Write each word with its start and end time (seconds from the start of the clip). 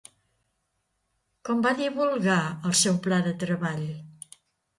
Com 1.49 1.61
va 1.65 1.73
divulgar 1.81 2.39
el 2.71 2.75
seu 2.81 2.99
pla 3.05 3.21
de 3.29 3.35
treball? 3.45 3.87